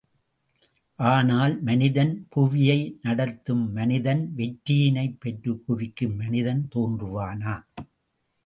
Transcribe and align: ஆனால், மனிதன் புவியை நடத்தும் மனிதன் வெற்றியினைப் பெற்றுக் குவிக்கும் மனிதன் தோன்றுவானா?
ஆனால், 0.99 1.61
மனிதன் 1.61 2.27
புவியை 2.29 2.77
நடத்தும் 3.01 3.71
மனிதன் 3.71 4.33
வெற்றியினைப் 4.37 5.17
பெற்றுக் 5.19 5.63
குவிக்கும் 5.65 6.15
மனிதன் 6.15 6.67
தோன்றுவானா? 6.75 7.55